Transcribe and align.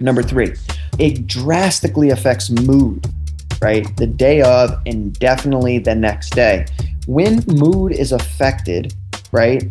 Number 0.00 0.22
three, 0.22 0.54
it 0.98 1.26
drastically 1.26 2.10
affects 2.10 2.50
mood, 2.50 3.06
right? 3.62 3.86
The 3.96 4.06
day 4.06 4.42
of 4.42 4.80
and 4.86 5.16
definitely 5.18 5.78
the 5.78 5.94
next 5.94 6.30
day. 6.30 6.66
When 7.06 7.44
mood 7.46 7.92
is 7.92 8.12
affected, 8.12 8.94
right, 9.30 9.62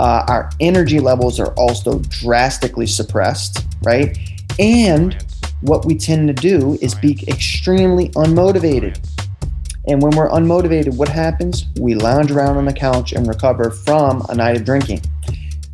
uh, 0.00 0.24
our 0.28 0.50
energy 0.60 1.00
levels 1.00 1.38
are 1.38 1.52
also 1.54 1.98
drastically 2.08 2.86
suppressed, 2.86 3.66
right? 3.82 4.16
And 4.58 5.22
what 5.60 5.84
we 5.84 5.96
tend 5.96 6.28
to 6.28 6.34
do 6.34 6.78
is 6.80 6.94
be 6.94 7.18
extremely 7.28 8.08
unmotivated. 8.10 8.98
And 9.86 10.02
when 10.02 10.16
we're 10.16 10.30
unmotivated, 10.30 10.96
what 10.96 11.08
happens? 11.08 11.66
We 11.78 11.94
lounge 11.94 12.30
around 12.30 12.56
on 12.56 12.64
the 12.64 12.72
couch 12.72 13.12
and 13.12 13.26
recover 13.26 13.70
from 13.70 14.24
a 14.28 14.34
night 14.34 14.56
of 14.56 14.64
drinking. 14.64 15.02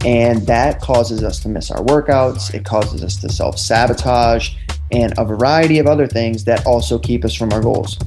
And 0.05 0.47
that 0.47 0.83
causes 0.83 1.25
us 1.25 1.41
to 1.41 1.49
miss 1.49 1.71
our 1.71 1.83
workouts. 1.83 2.53
It 2.53 2.65
causes 2.65 3.03
us 3.03 3.17
to 3.23 3.31
self 3.31 3.59
sabotage 3.59 4.55
and 4.93 5.15
a 5.17 5.25
variety 5.25 5.79
of 5.79 5.87
other 5.87 6.07
things 6.07 6.45
that 6.45 6.67
also 6.67 6.99
keep 6.99 7.25
us 7.25 7.35
from 7.35 7.53
our 7.53 7.63
goals. 7.63 7.99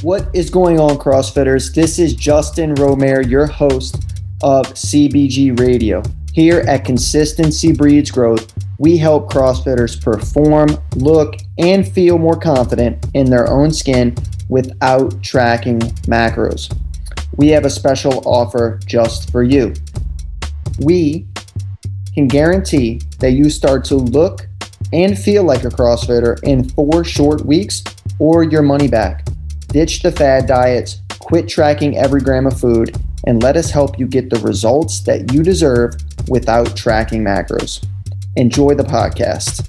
What 0.00 0.28
is 0.34 0.48
going 0.48 0.80
on, 0.80 0.96
CrossFitters? 0.96 1.74
This 1.74 1.98
is 1.98 2.14
Justin 2.14 2.74
Romare, 2.76 3.28
your 3.28 3.46
host 3.46 3.96
of 4.42 4.66
CBG 4.68 5.58
Radio. 5.58 6.02
Here 6.32 6.60
at 6.60 6.84
Consistency 6.84 7.72
Breeds 7.72 8.10
Growth, 8.10 8.52
we 8.78 8.96
help 8.96 9.30
CrossFitters 9.30 10.02
perform, 10.02 10.68
look, 10.96 11.36
and 11.58 11.86
feel 11.86 12.18
more 12.18 12.38
confident 12.38 13.04
in 13.14 13.28
their 13.28 13.50
own 13.50 13.70
skin 13.70 14.14
without 14.48 15.22
tracking 15.22 15.80
macros 16.08 16.74
we 17.36 17.48
have 17.48 17.64
a 17.64 17.70
special 17.70 18.22
offer 18.26 18.80
just 18.86 19.30
for 19.30 19.42
you. 19.42 19.74
We 20.80 21.26
can 22.14 22.28
guarantee 22.28 23.00
that 23.18 23.32
you 23.32 23.50
start 23.50 23.84
to 23.86 23.96
look 23.96 24.46
and 24.92 25.18
feel 25.18 25.44
like 25.44 25.64
a 25.64 25.68
CrossFitter 25.68 26.42
in 26.42 26.68
four 26.70 27.04
short 27.04 27.44
weeks 27.44 27.82
or 28.18 28.42
your 28.42 28.62
money 28.62 28.88
back. 28.88 29.26
Ditch 29.68 30.02
the 30.02 30.12
fad 30.12 30.46
diets, 30.46 31.02
quit 31.18 31.48
tracking 31.48 31.96
every 31.96 32.20
gram 32.20 32.46
of 32.46 32.58
food, 32.58 32.96
and 33.26 33.42
let 33.42 33.56
us 33.56 33.70
help 33.70 33.98
you 33.98 34.06
get 34.06 34.30
the 34.30 34.38
results 34.40 35.00
that 35.00 35.32
you 35.32 35.42
deserve 35.42 35.94
without 36.28 36.76
tracking 36.76 37.22
macros. 37.22 37.84
Enjoy 38.36 38.74
the 38.74 38.84
podcast. 38.84 39.64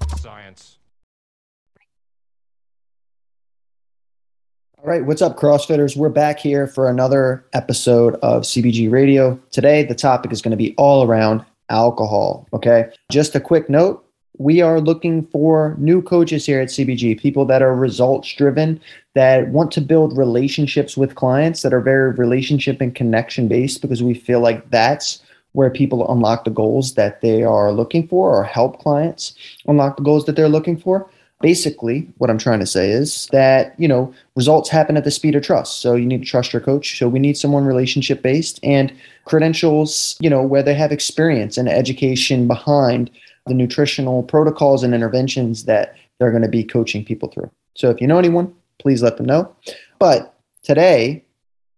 All 4.88 4.94
right, 4.94 5.04
what's 5.04 5.22
up, 5.22 5.36
CrossFitters? 5.36 5.98
We're 5.98 6.08
back 6.08 6.40
here 6.40 6.66
for 6.66 6.90
another 6.90 7.44
episode 7.52 8.16
of 8.22 8.44
CBG 8.44 8.90
Radio. 8.90 9.38
Today, 9.52 9.84
the 9.84 9.94
topic 9.94 10.32
is 10.32 10.42
going 10.42 10.52
to 10.52 10.56
be 10.56 10.74
all 10.78 11.04
around 11.04 11.44
alcohol. 11.68 12.48
Okay, 12.54 12.90
just 13.12 13.36
a 13.36 13.42
quick 13.42 13.70
note 13.70 14.08
we 14.38 14.62
are 14.62 14.80
looking 14.80 15.28
for 15.28 15.76
new 15.78 16.02
coaches 16.02 16.46
here 16.46 16.62
at 16.62 16.70
CBG, 16.70 17.20
people 17.20 17.44
that 17.48 17.62
are 17.62 17.76
results 17.76 18.34
driven, 18.34 18.80
that 19.14 19.50
want 19.50 19.74
to 19.74 19.82
build 19.82 20.18
relationships 20.18 20.96
with 20.96 21.16
clients 21.16 21.64
that 21.64 21.74
are 21.74 21.82
very 21.82 22.14
relationship 22.14 22.80
and 22.80 22.96
connection 22.96 23.50
based 23.50 23.82
because 23.82 24.02
we 24.02 24.14
feel 24.14 24.40
like 24.40 24.72
that's 24.72 25.22
where 25.52 25.70
people 25.70 26.10
unlock 26.10 26.46
the 26.46 26.50
goals 26.50 26.94
that 26.94 27.20
they 27.20 27.44
are 27.44 27.74
looking 27.74 28.08
for 28.08 28.34
or 28.34 28.46
help 28.46 28.80
clients 28.80 29.36
unlock 29.66 29.98
the 29.98 30.04
goals 30.04 30.24
that 30.24 30.38
they're 30.38 30.48
looking 30.48 30.78
for 30.78 31.10
basically 31.42 32.08
what 32.18 32.30
i'm 32.30 32.38
trying 32.38 32.60
to 32.60 32.66
say 32.66 32.90
is 32.90 33.28
that 33.32 33.80
you 33.80 33.88
know 33.88 34.14
results 34.36 34.70
happen 34.70 34.98
at 34.98 35.04
the 35.04 35.12
speed 35.12 35.36
of 35.36 35.44
trust. 35.44 35.82
So 35.82 35.96
you 35.96 36.06
need 36.06 36.22
to 36.22 36.30
trust 36.30 36.54
your 36.54 36.62
coach. 36.62 36.98
So 36.98 37.10
we 37.10 37.20
need 37.20 37.38
someone 37.38 37.66
relationship 37.66 38.22
based 38.22 38.60
and 38.64 38.94
credentials 39.26 40.16
you 40.20 40.30
know 40.30 40.44
where 40.44 40.64
they 40.64 40.76
have 40.76 40.92
experience 40.92 41.58
and 41.58 41.68
education 41.68 42.48
behind 42.48 43.10
the 43.48 43.54
nutritional 43.54 44.24
protocols 44.24 44.84
and 44.84 44.94
interventions 44.94 45.66
that 45.66 45.96
they're 46.20 46.32
going 46.32 46.44
to 46.44 46.50
be 46.50 46.64
coaching 46.64 47.04
people 47.04 47.30
through. 47.30 47.50
So 47.76 47.90
if 47.90 48.00
you 48.00 48.08
know 48.08 48.20
anyone 48.20 48.54
please 48.80 49.02
let 49.02 49.18
them 49.18 49.26
know. 49.26 49.56
But 50.00 50.34
today 50.64 51.26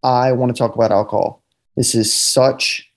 i 0.03 0.31
want 0.31 0.53
to 0.53 0.59
talk 0.59 0.75
about 0.75 0.91
alcohol. 0.91 1.41
This 1.75 1.95
is 1.95 2.13
such 2.13 2.91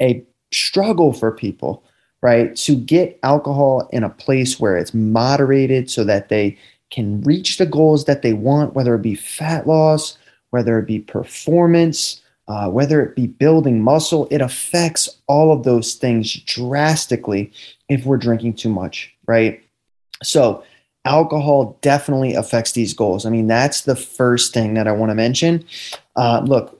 a 0.00 0.24
struggle 0.52 1.12
for 1.12 1.30
people 1.32 1.84
right? 2.22 2.54
To 2.56 2.74
get 2.76 3.18
alcohol 3.22 3.88
in 3.92 4.04
a 4.04 4.10
place 4.10 4.60
where 4.60 4.76
it's 4.76 4.94
moderated 4.94 5.90
so 5.90 6.04
that 6.04 6.28
they 6.28 6.58
can 6.90 7.22
reach 7.22 7.58
the 7.58 7.66
goals 7.66 8.04
that 8.04 8.22
they 8.22 8.32
want, 8.32 8.74
whether 8.74 8.94
it 8.94 9.02
be 9.02 9.14
fat 9.14 9.66
loss, 9.66 10.18
whether 10.50 10.78
it 10.78 10.86
be 10.86 10.98
performance, 10.98 12.20
uh, 12.48 12.68
whether 12.68 13.00
it 13.00 13.14
be 13.14 13.28
building 13.28 13.80
muscle, 13.80 14.26
it 14.30 14.40
affects 14.40 15.08
all 15.28 15.52
of 15.52 15.62
those 15.62 15.94
things 15.94 16.34
drastically 16.44 17.52
if 17.88 18.04
we're 18.04 18.16
drinking 18.16 18.54
too 18.54 18.68
much, 18.68 19.14
right? 19.26 19.62
So, 20.22 20.64
alcohol 21.04 21.78
definitely 21.80 22.34
affects 22.34 22.72
these 22.72 22.92
goals. 22.92 23.24
I 23.24 23.30
mean, 23.30 23.46
that's 23.46 23.82
the 23.82 23.96
first 23.96 24.52
thing 24.52 24.74
that 24.74 24.86
I 24.86 24.92
want 24.92 25.10
to 25.10 25.14
mention. 25.14 25.64
Uh, 26.16 26.42
look, 26.44 26.79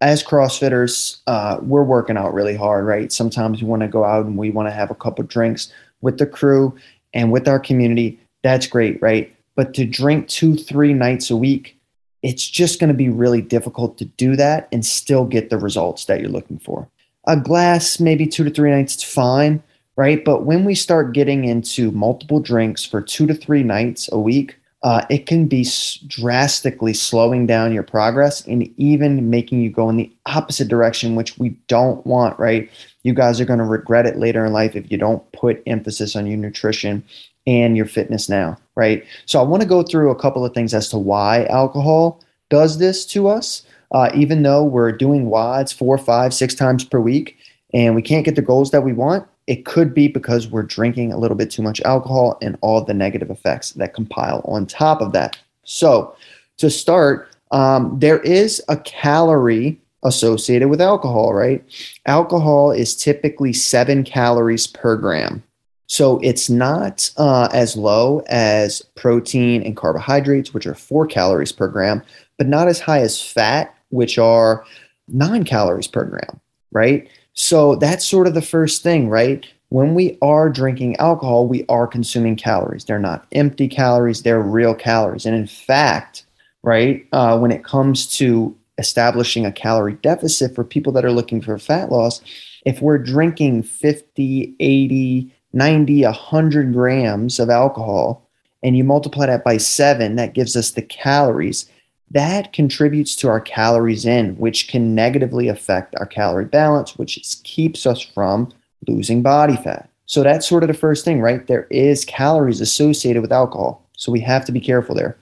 as 0.00 0.24
CrossFitters, 0.24 1.20
uh, 1.26 1.58
we're 1.62 1.82
working 1.82 2.16
out 2.16 2.32
really 2.32 2.56
hard, 2.56 2.86
right? 2.86 3.12
Sometimes 3.12 3.62
we 3.62 3.68
want 3.68 3.82
to 3.82 3.88
go 3.88 4.04
out 4.04 4.24
and 4.26 4.36
we 4.36 4.50
want 4.50 4.68
to 4.68 4.72
have 4.72 4.90
a 4.90 4.94
couple 4.94 5.24
drinks 5.24 5.72
with 6.00 6.18
the 6.18 6.26
crew 6.26 6.74
and 7.12 7.30
with 7.30 7.46
our 7.46 7.58
community. 7.58 8.18
That's 8.42 8.66
great, 8.66 9.00
right? 9.02 9.34
But 9.56 9.74
to 9.74 9.84
drink 9.84 10.28
two, 10.28 10.56
three 10.56 10.94
nights 10.94 11.30
a 11.30 11.36
week, 11.36 11.76
it's 12.22 12.48
just 12.48 12.80
going 12.80 12.88
to 12.88 12.94
be 12.94 13.08
really 13.08 13.42
difficult 13.42 13.98
to 13.98 14.04
do 14.04 14.36
that 14.36 14.68
and 14.72 14.84
still 14.84 15.24
get 15.24 15.50
the 15.50 15.58
results 15.58 16.06
that 16.06 16.20
you're 16.20 16.30
looking 16.30 16.58
for. 16.58 16.88
A 17.26 17.36
glass, 17.36 18.00
maybe 18.00 18.26
two 18.26 18.44
to 18.44 18.50
three 18.50 18.70
nights, 18.70 18.94
it's 18.94 19.04
fine, 19.04 19.62
right? 19.96 20.24
But 20.24 20.44
when 20.44 20.64
we 20.64 20.74
start 20.74 21.12
getting 21.12 21.44
into 21.44 21.90
multiple 21.90 22.40
drinks 22.40 22.84
for 22.84 23.02
two 23.02 23.26
to 23.26 23.34
three 23.34 23.62
nights 23.62 24.08
a 24.12 24.18
week, 24.18 24.56
uh, 24.82 25.04
it 25.10 25.26
can 25.26 25.46
be 25.46 25.60
s- 25.60 25.98
drastically 26.06 26.94
slowing 26.94 27.46
down 27.46 27.72
your 27.72 27.82
progress 27.82 28.46
and 28.46 28.72
even 28.78 29.28
making 29.28 29.60
you 29.60 29.70
go 29.70 29.90
in 29.90 29.96
the 29.96 30.10
opposite 30.26 30.68
direction, 30.68 31.16
which 31.16 31.38
we 31.38 31.50
don't 31.68 32.04
want, 32.06 32.38
right? 32.38 32.70
You 33.02 33.12
guys 33.12 33.40
are 33.40 33.44
going 33.44 33.58
to 33.58 33.64
regret 33.64 34.06
it 34.06 34.16
later 34.16 34.44
in 34.44 34.52
life 34.52 34.74
if 34.74 34.90
you 34.90 34.96
don't 34.96 35.30
put 35.32 35.62
emphasis 35.66 36.16
on 36.16 36.26
your 36.26 36.38
nutrition 36.38 37.04
and 37.46 37.76
your 37.76 37.86
fitness 37.86 38.28
now, 38.28 38.56
right? 38.74 39.04
So 39.26 39.38
I 39.38 39.42
want 39.42 39.62
to 39.62 39.68
go 39.68 39.82
through 39.82 40.10
a 40.10 40.18
couple 40.18 40.44
of 40.44 40.54
things 40.54 40.72
as 40.72 40.88
to 40.90 40.98
why 40.98 41.44
alcohol 41.46 42.22
does 42.48 42.78
this 42.78 43.04
to 43.06 43.28
us. 43.28 43.62
Uh, 43.92 44.10
even 44.14 44.44
though 44.44 44.62
we're 44.62 44.92
doing 44.92 45.26
WODs 45.26 45.72
four, 45.72 45.98
five, 45.98 46.32
six 46.32 46.54
times 46.54 46.84
per 46.84 47.00
week 47.00 47.36
and 47.74 47.94
we 47.94 48.02
can't 48.02 48.24
get 48.24 48.36
the 48.36 48.42
goals 48.42 48.70
that 48.70 48.82
we 48.82 48.92
want, 48.92 49.26
it 49.50 49.64
could 49.64 49.92
be 49.92 50.06
because 50.06 50.46
we're 50.46 50.62
drinking 50.62 51.12
a 51.12 51.18
little 51.18 51.36
bit 51.36 51.50
too 51.50 51.60
much 51.60 51.80
alcohol 51.80 52.38
and 52.40 52.56
all 52.60 52.84
the 52.84 52.94
negative 52.94 53.30
effects 53.30 53.72
that 53.72 53.94
compile 53.94 54.42
on 54.44 54.64
top 54.64 55.00
of 55.00 55.12
that. 55.12 55.36
So, 55.64 56.14
to 56.58 56.70
start, 56.70 57.28
um, 57.50 57.98
there 57.98 58.20
is 58.20 58.62
a 58.68 58.76
calorie 58.76 59.80
associated 60.04 60.68
with 60.68 60.80
alcohol, 60.80 61.34
right? 61.34 61.64
Alcohol 62.06 62.70
is 62.70 62.94
typically 62.94 63.52
seven 63.52 64.04
calories 64.04 64.68
per 64.68 64.96
gram. 64.96 65.42
So 65.88 66.20
it's 66.22 66.48
not 66.48 67.10
uh, 67.16 67.48
as 67.52 67.76
low 67.76 68.22
as 68.28 68.82
protein 68.94 69.64
and 69.64 69.76
carbohydrates, 69.76 70.54
which 70.54 70.66
are 70.66 70.76
four 70.76 71.08
calories 71.08 71.50
per 71.50 71.66
gram, 71.66 72.02
but 72.38 72.46
not 72.46 72.68
as 72.68 72.78
high 72.78 73.00
as 73.00 73.20
fat, 73.20 73.74
which 73.88 74.16
are 74.16 74.64
nine 75.08 75.42
calories 75.42 75.88
per 75.88 76.04
gram, 76.04 76.40
right? 76.70 77.08
So 77.34 77.76
that's 77.76 78.06
sort 78.06 78.26
of 78.26 78.34
the 78.34 78.42
first 78.42 78.82
thing, 78.82 79.08
right? 79.08 79.46
When 79.68 79.94
we 79.94 80.18
are 80.20 80.50
drinking 80.50 80.96
alcohol, 80.96 81.46
we 81.46 81.64
are 81.68 81.86
consuming 81.86 82.36
calories. 82.36 82.84
They're 82.84 82.98
not 82.98 83.26
empty 83.32 83.68
calories, 83.68 84.22
they're 84.22 84.40
real 84.40 84.74
calories. 84.74 85.26
And 85.26 85.36
in 85.36 85.46
fact, 85.46 86.24
right, 86.62 87.06
uh, 87.12 87.38
when 87.38 87.52
it 87.52 87.64
comes 87.64 88.06
to 88.18 88.56
establishing 88.78 89.46
a 89.46 89.52
calorie 89.52 89.94
deficit 89.94 90.54
for 90.54 90.64
people 90.64 90.92
that 90.92 91.04
are 91.04 91.12
looking 91.12 91.40
for 91.40 91.56
fat 91.58 91.92
loss, 91.92 92.20
if 92.66 92.82
we're 92.82 92.98
drinking 92.98 93.62
50, 93.62 94.54
80, 94.58 95.34
90, 95.52 96.04
100 96.04 96.72
grams 96.72 97.38
of 97.38 97.48
alcohol, 97.48 98.28
and 98.62 98.76
you 98.76 98.84
multiply 98.84 99.26
that 99.26 99.44
by 99.44 99.56
seven, 99.56 100.16
that 100.16 100.34
gives 100.34 100.56
us 100.56 100.72
the 100.72 100.82
calories 100.82 101.70
that 102.10 102.52
contributes 102.52 103.14
to 103.16 103.28
our 103.28 103.40
calories 103.40 104.04
in, 104.04 104.36
which 104.36 104.68
can 104.68 104.94
negatively 104.94 105.48
affect 105.48 105.94
our 105.96 106.06
calorie 106.06 106.44
balance, 106.44 106.96
which 106.96 107.18
keeps 107.44 107.86
us 107.86 108.00
from 108.00 108.52
losing 108.88 109.22
body 109.22 109.56
fat. 109.56 109.88
So 110.06 110.22
that's 110.24 110.48
sort 110.48 110.64
of 110.64 110.68
the 110.68 110.74
first 110.74 111.04
thing, 111.04 111.20
right? 111.20 111.46
There 111.46 111.68
is 111.70 112.04
calories 112.04 112.60
associated 112.60 113.22
with 113.22 113.30
alcohol. 113.30 113.86
So 113.96 114.10
we 114.10 114.20
have 114.20 114.44
to 114.46 114.52
be 114.52 114.60
careful 114.60 114.94
there. 114.94 115.16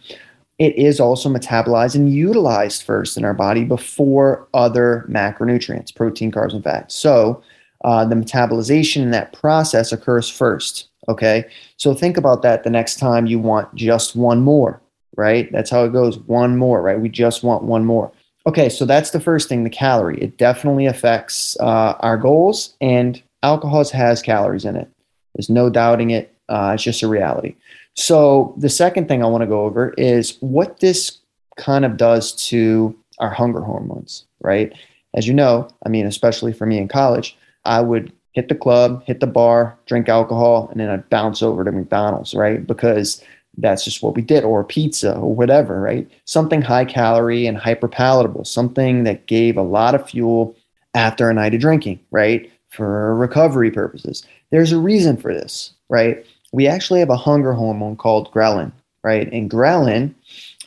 It 0.59 0.75
is 0.77 0.99
also 0.99 1.29
metabolized 1.29 1.95
and 1.95 2.13
utilized 2.13 2.83
first 2.83 3.17
in 3.17 3.25
our 3.25 3.35
body 3.35 3.65
before 3.65 4.49
other 4.55 5.05
macronutrients, 5.09 5.95
protein, 5.95 6.33
carbs, 6.33 6.55
and 6.55 6.65
fats. 6.65 6.95
So 6.95 7.43
uh, 7.85 8.07
the 8.07 8.15
metabolization 8.15 9.03
in 9.03 9.11
that 9.11 9.33
process 9.35 9.93
occurs 9.93 10.29
first. 10.29 10.89
Okay. 11.09 11.45
So 11.77 11.95
think 11.95 12.17
about 12.17 12.43
that 12.43 12.65
the 12.65 12.71
next 12.71 12.99
time 12.99 13.27
you 13.27 13.39
want 13.39 13.73
just 13.75 14.17
one 14.17 14.41
more 14.41 14.81
right? 15.19 15.51
That's 15.51 15.69
how 15.69 15.85
it 15.85 15.93
goes. 15.93 16.17
One 16.21 16.57
more, 16.57 16.81
right? 16.81 16.99
We 16.99 17.09
just 17.09 17.43
want 17.43 17.65
one 17.65 17.85
more. 17.85 18.13
Okay, 18.47 18.69
so 18.69 18.87
that's 18.87 19.11
the 19.11 19.21
first 19.21 19.49
thing 19.49 19.65
the 19.65 19.71
calorie. 19.71 20.23
It 20.23 20.39
definitely 20.39 20.87
affects 20.87 21.59
uh, 21.61 21.97
our 21.99 22.17
goals 22.17 22.75
and 22.81 23.21
alcohol 23.43 23.85
has 23.91 24.23
calories 24.23 24.65
in 24.65 24.77
it. 24.77 24.89
There's 25.35 25.51
no 25.51 25.69
doubting 25.69 26.11
it. 26.11 26.35
Uh, 26.49 26.71
it's 26.75 26.85
just 26.85 27.03
a 27.03 27.09
reality. 27.09 27.57
So 27.95 28.55
the 28.57 28.71
second 28.71 29.09
thing 29.09 29.23
I 29.23 29.27
want 29.27 29.43
to 29.43 29.49
go 29.49 29.63
over 29.63 29.93
is 29.99 30.39
what 30.39 30.79
this 30.79 31.19
kind 31.57 31.85
of 31.85 31.97
does 31.97 32.33
to 32.49 32.97
our 33.19 33.31
hunger 33.31 33.61
hormones, 33.61 34.25
right? 34.41 34.73
As 35.15 35.27
you 35.27 35.35
know, 35.35 35.69
I 35.85 35.89
mean, 35.89 36.07
especially 36.07 36.53
for 36.53 36.65
me 36.65 36.79
in 36.79 36.87
college, 36.87 37.37
I 37.65 37.81
would 37.81 38.13
hit 38.33 38.49
the 38.49 38.55
club, 38.55 39.03
hit 39.05 39.19
the 39.19 39.27
bar, 39.27 39.77
drink 39.87 40.09
alcohol, 40.09 40.69
and 40.71 40.79
then 40.79 40.89
I'd 40.89 41.11
bounce 41.11 41.43
over 41.43 41.65
to 41.65 41.73
McDonald's, 41.73 42.35
right? 42.35 42.65
Because 42.65 43.21
that's 43.61 43.85
just 43.85 44.03
what 44.03 44.15
we 44.15 44.23
did, 44.23 44.45
or 44.45 44.65
pizza, 44.65 45.17
or 45.17 45.35
whatever, 45.35 45.81
right? 45.81 46.09
Something 46.25 46.63
high 46.63 46.85
calorie 46.85 47.47
and 47.47 47.59
hyper 47.59 47.89
palatable, 47.89 48.45
something 48.45 49.05
that 49.05 49.27
gave 49.27 49.57
a 49.57 49.63
lot 49.63 49.95
of 49.95 50.09
fuel 50.09 50.57
after 50.95 51.29
a 51.29 51.35
night 51.35 51.55
of 51.55 51.61
drinking, 51.61 52.01
right? 52.11 52.51
For 52.71 53.15
recovery 53.17 53.71
purposes. 53.71 54.25
There's 54.51 54.73
a 54.73 54.79
reason 54.79 55.17
for 55.17 55.35
this, 55.35 55.73
right? 55.89 56.25
We 56.53 56.67
actually 56.67 57.01
have 57.01 57.11
a 57.11 57.17
hunger 57.17 57.53
hormone 57.53 57.97
called 57.97 58.33
ghrelin, 58.33 58.73
right? 59.03 59.31
And 59.33 59.51
ghrelin 59.51 60.15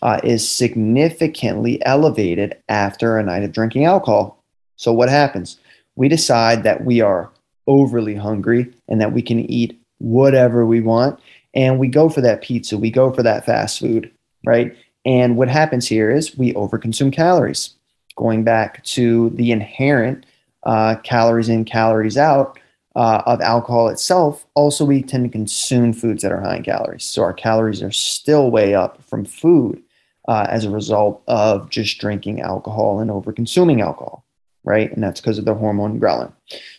uh, 0.01 0.19
is 0.23 0.47
significantly 0.47 1.83
elevated 1.85 2.57
after 2.69 3.17
a 3.17 3.23
night 3.23 3.43
of 3.43 3.53
drinking 3.53 3.85
alcohol. 3.85 4.43
So, 4.75 4.91
what 4.91 5.09
happens? 5.09 5.57
We 5.95 6.07
decide 6.07 6.63
that 6.63 6.83
we 6.83 7.01
are 7.01 7.31
overly 7.67 8.15
hungry 8.15 8.73
and 8.87 8.99
that 8.99 9.13
we 9.13 9.21
can 9.21 9.39
eat 9.39 9.79
whatever 9.99 10.65
we 10.65 10.81
want. 10.81 11.19
And 11.53 11.79
we 11.79 11.87
go 11.87 12.09
for 12.09 12.21
that 12.21 12.41
pizza, 12.41 12.77
we 12.77 12.91
go 12.91 13.11
for 13.11 13.23
that 13.23 13.45
fast 13.45 13.79
food, 13.79 14.11
right? 14.45 14.75
And 15.05 15.35
what 15.35 15.49
happens 15.49 15.87
here 15.87 16.11
is 16.11 16.37
we 16.37 16.53
overconsume 16.53 17.11
calories. 17.11 17.75
Going 18.15 18.43
back 18.43 18.83
to 18.85 19.31
the 19.31 19.51
inherent 19.51 20.25
uh, 20.63 20.95
calories 21.03 21.49
in, 21.49 21.65
calories 21.65 22.17
out 22.17 22.59
uh, 22.95 23.23
of 23.25 23.41
alcohol 23.41 23.87
itself, 23.87 24.45
also 24.53 24.85
we 24.85 25.01
tend 25.01 25.23
to 25.23 25.29
consume 25.29 25.93
foods 25.93 26.21
that 26.21 26.31
are 26.31 26.41
high 26.41 26.57
in 26.57 26.63
calories. 26.63 27.03
So 27.03 27.23
our 27.23 27.33
calories 27.33 27.81
are 27.81 27.91
still 27.91 28.51
way 28.51 28.75
up 28.75 29.01
from 29.03 29.25
food 29.25 29.81
uh, 30.27 30.45
as 30.49 30.65
a 30.65 30.69
result 30.69 31.23
of 31.27 31.69
just 31.69 31.97
drinking 31.99 32.41
alcohol 32.41 32.99
and 32.99 33.09
over 33.09 33.33
consuming 33.33 33.81
alcohol, 33.81 34.25
right? 34.63 34.91
And 34.91 35.03
that's 35.03 35.21
because 35.21 35.37
of 35.37 35.45
the 35.45 35.55
hormone 35.55 35.99
ghrelin. 35.99 36.31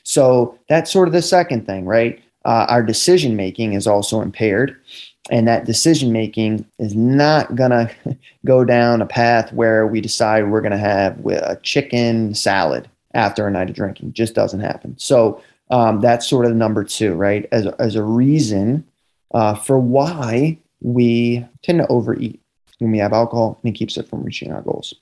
So 0.04 0.58
that's 0.68 0.92
sort 0.92 1.08
of 1.08 1.14
the 1.14 1.22
second 1.22 1.66
thing, 1.66 1.86
right? 1.86 2.22
Uh, 2.44 2.66
our 2.68 2.82
decision 2.82 3.36
making 3.36 3.74
is 3.74 3.86
also 3.86 4.20
impaired. 4.20 4.76
And 5.30 5.46
that 5.46 5.64
decision 5.64 6.12
making 6.12 6.66
is 6.78 6.94
not 6.94 7.54
going 7.54 7.70
to 7.70 7.94
go 8.44 8.64
down 8.64 9.02
a 9.02 9.06
path 9.06 9.52
where 9.52 9.86
we 9.86 10.00
decide 10.00 10.50
we're 10.50 10.60
going 10.60 10.72
to 10.72 10.78
have 10.78 11.24
a 11.26 11.58
chicken 11.62 12.34
salad 12.34 12.88
after 13.14 13.46
a 13.46 13.50
night 13.50 13.70
of 13.70 13.76
drinking. 13.76 14.12
Just 14.12 14.34
doesn't 14.34 14.60
happen. 14.60 14.98
So 14.98 15.42
um, 15.70 16.00
that's 16.00 16.26
sort 16.26 16.46
of 16.46 16.54
number 16.54 16.84
two, 16.84 17.14
right? 17.14 17.48
As, 17.52 17.66
as 17.78 17.94
a 17.94 18.02
reason 18.02 18.84
uh, 19.32 19.54
for 19.54 19.78
why 19.78 20.58
we 20.80 21.46
tend 21.62 21.78
to 21.78 21.86
overeat 21.88 22.40
when 22.78 22.90
we 22.90 22.98
have 22.98 23.12
alcohol 23.12 23.58
and 23.62 23.74
it 23.74 23.78
keeps 23.78 23.96
it 23.96 24.08
from 24.08 24.22
reaching 24.22 24.52
our 24.52 24.62
goals. 24.62 24.94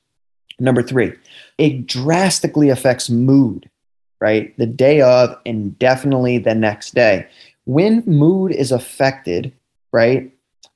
Number 0.59 0.83
three, 0.83 1.15
it 1.57 1.87
drastically 1.87 2.69
affects 2.69 3.09
mood, 3.09 3.69
right? 4.21 4.57
The 4.59 4.67
day 4.67 5.01
of 5.01 5.37
and 5.47 5.79
definitely 5.79 6.39
the 6.39 6.55
next 6.55 6.95
day. 6.95 7.27
When 7.65 8.03
mood 8.07 8.53
is 8.53 8.73
affected, 8.73 9.53
right, 9.93 10.33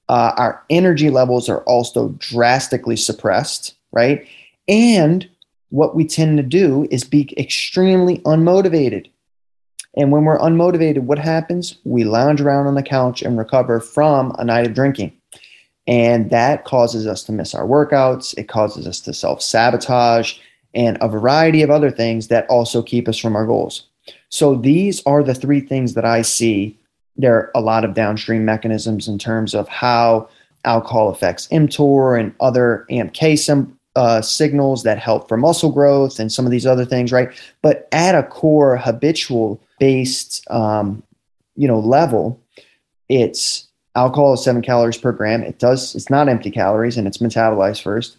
uh, 0.08 0.32
our 0.37 0.62
energy 0.70 1.11
levels 1.11 1.49
are 1.49 1.62
also 1.62 2.11
drastically 2.19 2.96
suppressed, 2.96 3.75
right? 3.93 4.26
And 4.69 5.29
what 5.70 5.94
we 5.94 6.05
tend 6.05 6.37
to 6.37 6.43
do 6.43 6.87
is 6.91 7.05
be 7.05 7.32
extremely 7.37 8.19
unmotivated. 8.19 9.11
And 9.97 10.11
when 10.11 10.25
we're 10.25 10.38
unmotivated, 10.38 11.00
what 11.00 11.19
happens? 11.19 11.79
We 11.85 12.05
lounge 12.05 12.40
around 12.40 12.67
on 12.67 12.75
the 12.75 12.82
couch 12.82 13.23
and 13.23 13.38
recover 13.38 13.81
from 13.81 14.35
a 14.38 14.44
night 14.44 14.67
of 14.67 14.75
drinking. 14.75 15.12
And 15.87 16.31
that 16.31 16.64
causes 16.64 17.06
us 17.06 17.23
to 17.25 17.32
miss 17.32 17.55
our 17.55 17.67
workouts. 17.67 18.37
It 18.38 18.49
causes 18.49 18.87
us 18.87 19.00
to 19.00 19.12
self 19.12 19.43
sabotage 19.43 20.38
and 20.75 20.99
a 21.00 21.09
variety 21.09 21.62
of 21.62 21.71
other 21.71 21.91
things 21.91 22.29
that 22.29 22.47
also 22.49 22.82
keep 22.82 23.09
us 23.09 23.19
from 23.19 23.37
our 23.37 23.47
goals. 23.47 23.87
So 24.29 24.55
these 24.55 25.03
are 25.06 25.23
the 25.23 25.35
three 25.35 25.61
things 25.61 25.94
that 25.94 26.05
I 26.05 26.23
see. 26.23 26.79
There 27.17 27.35
are 27.35 27.50
a 27.55 27.61
lot 27.61 27.85
of 27.85 27.94
downstream 27.94 28.44
mechanisms 28.44 29.09
in 29.09 29.19
terms 29.19 29.55
of 29.55 29.69
how 29.69 30.29
alcohol 30.65 31.11
affects 31.11 31.47
mTOR 31.49 32.19
and 32.19 32.35
other 32.41 32.87
AMPK 32.91 33.38
sim, 33.38 33.79
uh, 33.97 34.21
signals 34.21 34.82
that 34.82 34.99
help 34.99 35.29
for 35.29 35.37
muscle 35.37 35.71
growth 35.71 36.19
and 36.19 36.32
some 36.32 36.44
of 36.44 36.50
these 36.50 36.67
other 36.67 36.85
things, 36.85 37.12
right? 37.12 37.31
But 37.62 37.88
at 37.93 38.15
a 38.15 38.23
core 38.23 38.76
habitual 38.76 39.61
based, 39.79 40.44
um, 40.50 41.03
you 41.55 41.69
know, 41.69 41.79
level, 41.79 42.41
it's 43.09 43.69
Alcohol 43.97 44.35
is 44.35 44.43
seven 44.43 44.61
calories 44.61 44.99
per 44.99 45.12
gram. 45.12 45.43
It 45.43 45.59
does, 45.59 45.94
it's 45.94 46.11
not 46.11 46.29
empty 46.29 46.50
calories 46.50 46.97
and 46.97 47.06
it's 47.06 47.19
metabolized 47.19 47.82
first. 47.82 48.17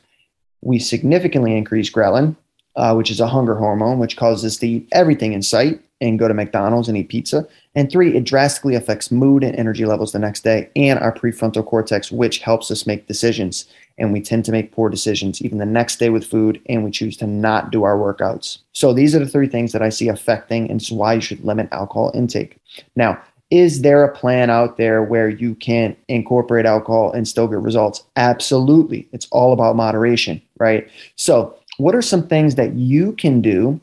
We 0.61 0.79
significantly 0.79 1.57
increase 1.57 1.91
ghrelin, 1.91 2.35
uh, 2.75 2.93
which 2.93 3.11
is 3.11 3.19
a 3.19 3.27
hunger 3.27 3.55
hormone, 3.55 3.99
which 3.99 4.17
causes 4.17 4.53
us 4.53 4.57
to 4.59 4.67
eat 4.67 4.87
everything 4.91 5.33
in 5.33 5.41
sight 5.41 5.81
and 6.01 6.19
go 6.19 6.27
to 6.27 6.33
McDonald's 6.33 6.87
and 6.89 6.97
eat 6.97 7.09
pizza. 7.09 7.47
And 7.73 7.89
three, 7.89 8.15
it 8.15 8.25
drastically 8.25 8.75
affects 8.75 9.11
mood 9.11 9.43
and 9.43 9.55
energy 9.55 9.85
levels 9.85 10.11
the 10.11 10.19
next 10.19 10.43
day 10.43 10.69
and 10.75 10.99
our 10.99 11.13
prefrontal 11.13 11.65
cortex, 11.65 12.11
which 12.11 12.39
helps 12.39 12.69
us 12.69 12.85
make 12.85 13.07
decisions. 13.07 13.65
And 13.97 14.11
we 14.11 14.21
tend 14.21 14.43
to 14.45 14.51
make 14.51 14.73
poor 14.73 14.89
decisions 14.89 15.41
even 15.41 15.57
the 15.57 15.65
next 15.65 15.97
day 15.97 16.09
with 16.09 16.27
food, 16.27 16.61
and 16.67 16.83
we 16.83 16.91
choose 16.91 17.15
to 17.17 17.27
not 17.27 17.71
do 17.71 17.83
our 17.83 17.97
workouts. 17.97 18.57
So 18.73 18.93
these 18.93 19.15
are 19.15 19.19
the 19.19 19.27
three 19.27 19.47
things 19.47 19.71
that 19.71 19.81
I 19.81 19.89
see 19.89 20.09
affecting, 20.09 20.69
and 20.69 20.81
it's 20.81 20.91
why 20.91 21.13
you 21.13 21.21
should 21.21 21.45
limit 21.45 21.69
alcohol 21.71 22.11
intake. 22.13 22.57
Now, 22.97 23.21
is 23.51 23.83
there 23.83 24.03
a 24.03 24.13
plan 24.13 24.49
out 24.49 24.77
there 24.77 25.03
where 25.03 25.29
you 25.29 25.55
can 25.55 25.95
incorporate 26.09 26.65
alcohol 26.65 27.11
and 27.11 27.27
still 27.27 27.47
get 27.47 27.59
results? 27.59 28.03
Absolutely. 28.15 29.07
It's 29.13 29.27
all 29.31 29.53
about 29.53 29.75
moderation, 29.75 30.41
right? 30.57 30.89
So, 31.15 31.55
what 31.77 31.95
are 31.95 32.01
some 32.01 32.27
things 32.27 32.55
that 32.55 32.73
you 32.73 33.13
can 33.13 33.41
do, 33.41 33.79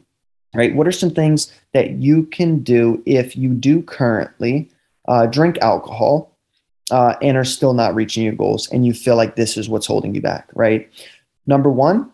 right? 0.55 0.75
What 0.75 0.87
are 0.87 0.93
some 0.93 1.11
things 1.11 1.53
that 1.73 1.93
you 1.93 2.25
can 2.25 2.63
do 2.63 3.03
if 3.07 3.37
you 3.37 3.51
do 3.51 3.83
currently 3.83 4.71
uh, 5.09 5.27
drink 5.27 5.59
alcohol 5.59 6.37
uh, 6.91 7.17
and 7.23 7.37
are 7.37 7.45
still 7.45 7.75
not 7.75 7.95
reaching 7.95 8.25
your 8.25 8.35
goals 8.35 8.69
and 8.71 8.87
you 8.87 8.95
feel 8.95 9.17
like 9.17 9.37
this 9.37 9.57
is 9.57 9.69
what's 9.69 9.87
holding 9.87 10.15
you 10.15 10.21
back, 10.21 10.49
right? 10.55 10.91
Number 11.47 11.71
one, 11.71 12.11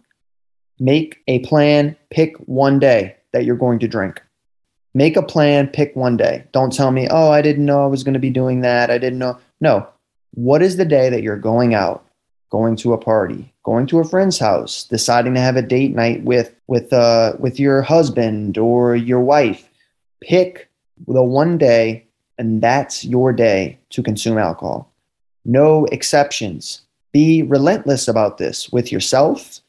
make 0.79 1.23
a 1.27 1.41
plan, 1.41 1.97
pick 2.11 2.37
one 2.47 2.79
day 2.79 3.17
that 3.33 3.45
you're 3.45 3.57
going 3.57 3.79
to 3.81 3.89
drink 3.89 4.23
Make 4.95 5.17
a 5.17 5.23
plan, 5.23 5.69
pick 5.69 5.95
one 5.95 6.17
day. 6.17 6.45
Don't 6.53 6.73
tell 6.73 6.91
me, 6.91 7.07
oh, 7.09 7.31
I 7.31 7.43
didn't 7.43 7.65
know 7.65 7.85
I 7.85 7.87
was 7.87 8.03
going 8.03 8.15
to 8.15 8.19
be 8.19 8.31
doing 8.31 8.63
that. 8.63 8.91
I 8.91 8.99
didn't 8.99 9.21
know. 9.21 9.39
No. 9.61 9.87
What 10.33 10.63
is 10.63 10.77
the 10.77 10.85
day 10.85 11.09
that 11.11 11.23
you're 11.23 11.37
going 11.37 11.75
out, 11.75 12.05
going 12.51 12.77
to 12.77 12.93
a 12.93 12.99
party, 12.99 13.53
going 13.65 13.87
to 13.89 13.99
a 13.99 14.05
friend's 14.05 14.39
house, 14.39 14.85
deciding 14.85 15.35
to 15.35 15.41
have 15.41 15.57
a 15.57 15.63
date 15.63 15.95
night 15.95 16.23
with 16.25 16.55
with 16.67 16.93
uh 16.93 17.35
with 17.39 17.59
your 17.61 17.83
husband 17.83 18.59
or 18.59 18.97
your 18.97 19.21
wife? 19.21 19.69
Pick 20.21 20.69
the 21.07 21.23
one 21.23 21.59
day 21.59 22.07
and 22.39 22.63
that's 22.63 23.05
your 23.05 23.33
day 23.33 23.79
to 23.91 24.03
consume 24.03 24.39
alcohol. 24.39 24.93
No 25.45 25.85
exceptions. 25.87 26.83
Be 27.13 27.43
relentless 27.43 28.07
about 28.07 28.39
this 28.39 28.71
with 28.71 28.93
yourself 28.93 29.61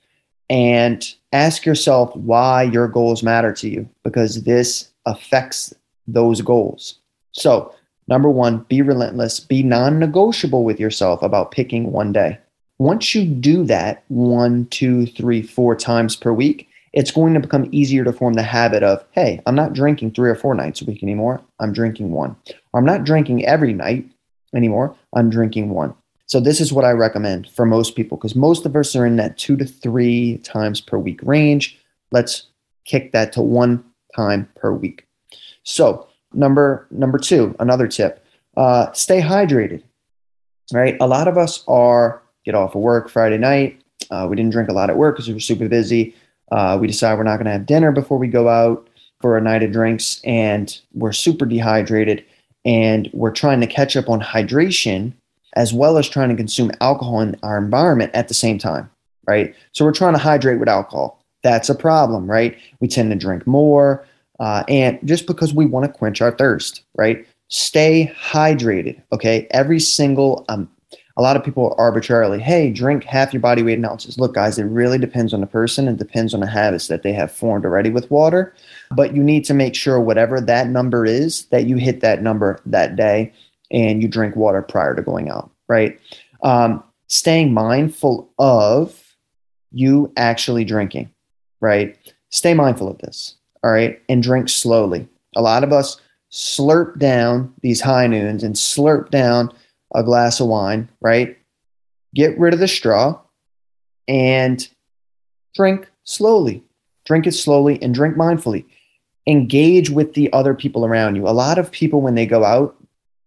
and 0.49 1.13
ask 1.31 1.65
yourself 1.65 2.15
why 2.15 2.63
your 2.63 2.87
goals 2.87 3.23
matter 3.23 3.53
to 3.53 3.69
you 3.69 3.89
because 4.03 4.43
this 4.43 4.89
affects 5.05 5.73
those 6.07 6.41
goals. 6.41 6.95
So, 7.31 7.73
number 8.07 8.29
one, 8.29 8.65
be 8.67 8.81
relentless, 8.81 9.39
be 9.39 9.63
non 9.63 9.99
negotiable 9.99 10.63
with 10.63 10.79
yourself 10.79 11.21
about 11.21 11.51
picking 11.51 11.91
one 11.91 12.11
day. 12.11 12.39
Once 12.79 13.13
you 13.13 13.25
do 13.25 13.63
that 13.65 14.03
one, 14.07 14.65
two, 14.67 15.05
three, 15.05 15.41
four 15.41 15.75
times 15.75 16.15
per 16.15 16.33
week, 16.33 16.67
it's 16.93 17.11
going 17.11 17.33
to 17.33 17.39
become 17.39 17.69
easier 17.71 18.03
to 18.03 18.11
form 18.11 18.33
the 18.33 18.43
habit 18.43 18.81
of, 18.81 19.03
hey, 19.11 19.39
I'm 19.45 19.55
not 19.55 19.73
drinking 19.73 20.11
three 20.11 20.29
or 20.29 20.35
four 20.35 20.55
nights 20.55 20.81
a 20.81 20.85
week 20.85 21.03
anymore. 21.03 21.41
I'm 21.59 21.73
drinking 21.73 22.11
one. 22.11 22.35
I'm 22.73 22.85
not 22.85 23.03
drinking 23.03 23.45
every 23.45 23.73
night 23.73 24.05
anymore. 24.55 24.95
I'm 25.13 25.29
drinking 25.29 25.69
one. 25.69 25.93
So, 26.25 26.39
this 26.39 26.61
is 26.61 26.71
what 26.71 26.85
I 26.85 26.91
recommend 26.91 27.49
for 27.49 27.65
most 27.65 27.95
people 27.95 28.17
because 28.17 28.35
most 28.35 28.65
of 28.65 28.75
us 28.75 28.95
are 28.95 29.05
in 29.05 29.17
that 29.17 29.37
two 29.37 29.57
to 29.57 29.65
three 29.65 30.37
times 30.39 30.79
per 30.79 30.97
week 30.97 31.19
range. 31.23 31.77
Let's 32.11 32.47
kick 32.85 33.11
that 33.11 33.33
to 33.33 33.41
one 33.41 33.83
time 34.15 34.49
per 34.55 34.71
week. 34.71 35.07
So 35.63 36.07
number 36.33 36.87
number 36.91 37.17
two, 37.17 37.55
another 37.59 37.87
tip: 37.87 38.25
uh, 38.57 38.91
stay 38.93 39.21
hydrated. 39.21 39.83
Right, 40.71 40.97
a 40.99 41.07
lot 41.07 41.27
of 41.27 41.37
us 41.37 41.63
are 41.67 42.21
get 42.51 42.55
off 42.55 42.75
of 42.75 42.81
work 42.81 43.09
Friday 43.09 43.37
night. 43.37 43.81
Uh, 44.11 44.27
we 44.29 44.35
didn't 44.35 44.51
drink 44.51 44.69
a 44.69 44.73
lot 44.73 44.89
at 44.89 44.97
work 44.97 45.15
because 45.15 45.27
we 45.27 45.33
were 45.33 45.39
super 45.39 45.67
busy. 45.67 46.15
Uh, 46.51 46.77
we 46.79 46.87
decide 46.87 47.17
we're 47.17 47.23
not 47.23 47.37
going 47.37 47.45
to 47.45 47.51
have 47.51 47.65
dinner 47.65 47.91
before 47.91 48.17
we 48.17 48.27
go 48.27 48.49
out 48.49 48.87
for 49.21 49.37
a 49.37 49.41
night 49.41 49.63
of 49.63 49.71
drinks, 49.71 50.21
and 50.23 50.79
we're 50.93 51.11
super 51.11 51.45
dehydrated, 51.45 52.23
and 52.65 53.09
we're 53.13 53.31
trying 53.31 53.59
to 53.59 53.67
catch 53.67 53.95
up 53.95 54.09
on 54.09 54.21
hydration 54.21 55.13
as 55.53 55.73
well 55.73 55.97
as 55.97 56.07
trying 56.07 56.29
to 56.29 56.35
consume 56.35 56.71
alcohol 56.79 57.19
in 57.21 57.35
our 57.43 57.57
environment 57.57 58.11
at 58.13 58.27
the 58.27 58.33
same 58.33 58.57
time. 58.57 58.89
Right, 59.27 59.53
so 59.73 59.85
we're 59.85 59.91
trying 59.91 60.13
to 60.13 60.19
hydrate 60.19 60.59
with 60.59 60.69
alcohol 60.69 61.19
that's 61.43 61.69
a 61.69 61.75
problem, 61.75 62.29
right? 62.29 62.57
We 62.79 62.87
tend 62.87 63.11
to 63.11 63.17
drink 63.17 63.47
more. 63.47 64.05
Uh, 64.39 64.63
and 64.67 64.99
just 65.03 65.27
because 65.27 65.53
we 65.53 65.65
want 65.65 65.85
to 65.85 65.91
quench 65.91 66.21
our 66.21 66.31
thirst, 66.31 66.83
right? 66.95 67.27
Stay 67.49 68.13
hydrated, 68.17 69.01
okay? 69.11 69.47
Every 69.51 69.79
single, 69.79 70.45
um, 70.49 70.69
a 71.19 71.21
lot 71.21 71.35
of 71.35 71.43
people 71.43 71.75
arbitrarily, 71.77 72.39
hey, 72.39 72.71
drink 72.71 73.03
half 73.03 73.33
your 73.33 73.41
body 73.41 73.61
weight 73.61 73.77
in 73.77 73.83
ounces. 73.83 74.17
Look, 74.17 74.33
guys, 74.33 74.57
it 74.57 74.63
really 74.63 74.97
depends 74.97 75.33
on 75.33 75.41
the 75.41 75.47
person. 75.47 75.89
It 75.89 75.97
depends 75.97 76.33
on 76.33 76.39
the 76.39 76.47
habits 76.47 76.87
that 76.87 77.03
they 77.03 77.11
have 77.11 77.29
formed 77.29 77.65
already 77.65 77.89
with 77.89 78.09
water. 78.09 78.55
But 78.91 79.13
you 79.13 79.21
need 79.21 79.43
to 79.43 79.53
make 79.53 79.75
sure 79.75 79.99
whatever 79.99 80.39
that 80.39 80.69
number 80.69 81.05
is, 81.05 81.43
that 81.47 81.65
you 81.65 81.75
hit 81.75 81.99
that 81.99 82.23
number 82.23 82.61
that 82.65 82.95
day 82.95 83.33
and 83.69 84.01
you 84.01 84.07
drink 84.07 84.37
water 84.37 84.61
prior 84.61 84.95
to 84.95 85.01
going 85.01 85.29
out, 85.29 85.51
right? 85.67 85.99
Um, 86.41 86.81
staying 87.07 87.53
mindful 87.53 88.31
of 88.39 89.17
you 89.73 90.13
actually 90.15 90.63
drinking, 90.63 91.11
right? 91.59 91.97
Stay 92.29 92.53
mindful 92.53 92.87
of 92.87 92.97
this, 92.99 93.35
all 93.61 93.71
right? 93.71 94.01
And 94.07 94.23
drink 94.23 94.47
slowly. 94.47 95.05
A 95.35 95.41
lot 95.41 95.65
of 95.65 95.73
us 95.73 95.99
slurp 96.31 96.97
down 96.97 97.53
these 97.61 97.81
high 97.81 98.07
noons 98.07 98.41
and 98.41 98.55
slurp 98.55 99.09
down 99.09 99.51
a 99.93 100.03
glass 100.03 100.39
of 100.39 100.47
wine, 100.47 100.89
right? 101.01 101.37
Get 102.13 102.37
rid 102.39 102.53
of 102.53 102.59
the 102.59 102.67
straw 102.67 103.19
and 104.07 104.67
drink 105.55 105.87
slowly. 106.03 106.63
Drink 107.05 107.27
it 107.27 107.33
slowly 107.33 107.81
and 107.81 107.93
drink 107.93 108.15
mindfully. 108.15 108.65
Engage 109.27 109.89
with 109.89 110.13
the 110.13 110.31
other 110.33 110.53
people 110.53 110.85
around 110.85 111.15
you. 111.15 111.27
A 111.27 111.31
lot 111.31 111.57
of 111.57 111.71
people, 111.71 112.01
when 112.01 112.15
they 112.15 112.25
go 112.25 112.43
out, 112.43 112.75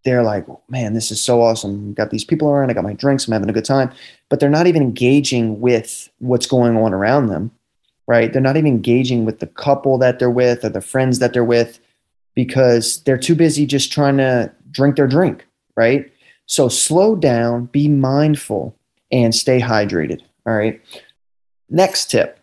they're 0.04 0.22
like, 0.22 0.48
oh, 0.48 0.60
man, 0.68 0.94
this 0.94 1.10
is 1.12 1.20
so 1.20 1.42
awesome. 1.42 1.94
Got 1.94 2.10
these 2.10 2.24
people 2.24 2.48
around. 2.48 2.70
I 2.70 2.74
got 2.74 2.84
my 2.84 2.92
drinks. 2.92 3.26
I'm 3.26 3.32
having 3.32 3.48
a 3.48 3.52
good 3.52 3.64
time. 3.64 3.92
But 4.28 4.40
they're 4.40 4.50
not 4.50 4.66
even 4.66 4.82
engaging 4.82 5.60
with 5.60 6.10
what's 6.18 6.46
going 6.46 6.76
on 6.76 6.92
around 6.92 7.28
them, 7.28 7.52
right? 8.08 8.32
They're 8.32 8.42
not 8.42 8.56
even 8.56 8.66
engaging 8.66 9.24
with 9.24 9.38
the 9.38 9.46
couple 9.46 9.98
that 9.98 10.18
they're 10.18 10.30
with 10.30 10.64
or 10.64 10.70
the 10.70 10.80
friends 10.80 11.20
that 11.20 11.32
they're 11.32 11.44
with 11.44 11.78
because 12.34 13.02
they're 13.04 13.18
too 13.18 13.36
busy 13.36 13.66
just 13.66 13.92
trying 13.92 14.16
to 14.16 14.50
drink 14.72 14.96
their 14.96 15.06
drink, 15.06 15.46
right? 15.76 16.10
So 16.52 16.68
slow 16.68 17.16
down, 17.16 17.64
be 17.64 17.88
mindful, 17.88 18.76
and 19.10 19.34
stay 19.34 19.58
hydrated. 19.58 20.20
All 20.44 20.54
right. 20.54 20.82
Next 21.70 22.10
tip 22.10 22.38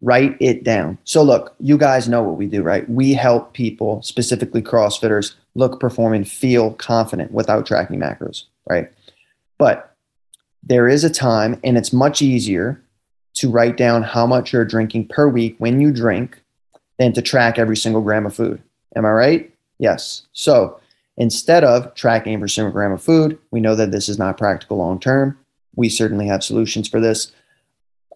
write 0.00 0.36
it 0.40 0.64
down. 0.64 0.98
So, 1.04 1.22
look, 1.22 1.54
you 1.60 1.78
guys 1.78 2.08
know 2.08 2.22
what 2.24 2.36
we 2.36 2.48
do, 2.48 2.62
right? 2.62 2.90
We 2.90 3.14
help 3.14 3.52
people, 3.52 4.02
specifically 4.02 4.62
CrossFitters, 4.62 5.34
look, 5.54 5.78
perform, 5.78 6.12
and 6.12 6.28
feel 6.28 6.72
confident 6.72 7.30
without 7.30 7.66
tracking 7.66 8.00
macros, 8.00 8.46
right? 8.68 8.90
But 9.58 9.94
there 10.64 10.88
is 10.88 11.04
a 11.04 11.08
time, 11.08 11.60
and 11.62 11.78
it's 11.78 11.92
much 11.92 12.20
easier 12.20 12.82
to 13.34 13.48
write 13.48 13.76
down 13.76 14.02
how 14.02 14.26
much 14.26 14.52
you're 14.52 14.64
drinking 14.64 15.06
per 15.06 15.28
week 15.28 15.54
when 15.58 15.80
you 15.80 15.92
drink 15.92 16.40
than 16.98 17.12
to 17.12 17.22
track 17.22 17.60
every 17.60 17.76
single 17.76 18.02
gram 18.02 18.26
of 18.26 18.34
food. 18.34 18.60
Am 18.96 19.06
I 19.06 19.10
right? 19.10 19.54
Yes. 19.78 20.26
So, 20.32 20.80
instead 21.16 21.64
of 21.64 21.94
tracking 21.94 22.46
single 22.48 22.72
gram 22.72 22.92
of 22.92 23.02
food, 23.02 23.38
we 23.50 23.60
know 23.60 23.74
that 23.74 23.90
this 23.90 24.08
is 24.08 24.18
not 24.18 24.38
practical 24.38 24.76
long 24.76 25.00
term. 25.00 25.38
We 25.74 25.88
certainly 25.88 26.26
have 26.26 26.44
solutions 26.44 26.88
for 26.88 27.00
this. 27.00 27.32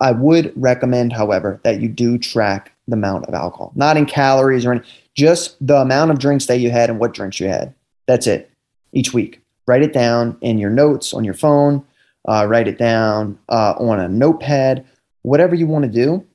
I 0.01 0.13
would 0.13 0.53
recommend, 0.57 1.13
however, 1.13 1.61
that 1.63 1.81
you 1.81 1.89
do 1.89 2.17
track 2.17 2.73
the 2.89 2.95
amount 2.95 3.27
of 3.27 3.35
alcohol, 3.35 3.73
not 3.75 3.97
in 3.97 4.07
calories 4.07 4.65
or 4.65 4.73
in 4.73 4.85
just 5.15 5.57
the 5.65 5.77
amount 5.77 6.11
of 6.11 6.19
drinks 6.19 6.47
that 6.47 6.59
you 6.59 6.71
had 6.71 6.89
and 6.89 6.99
what 6.99 7.13
drinks 7.13 7.39
you 7.39 7.49
had. 7.49 7.75
That's 8.07 8.27
it 8.27 8.51
each 8.93 9.13
week. 9.13 9.41
Write 9.67 9.83
it 9.83 9.93
down 9.93 10.37
in 10.41 10.59
your 10.59 10.71
notes 10.71 11.13
on 11.13 11.23
your 11.23 11.35
phone, 11.35 11.85
uh, 12.27 12.47
write 12.49 12.67
it 12.67 12.79
down 12.79 13.39
uh, 13.49 13.75
on 13.79 14.01
a 14.01 14.09
notepad, 14.09 14.85
whatever 15.23 15.55
you 15.55 15.67
want 15.67 15.85
to 15.85 15.91
do. 15.91 16.27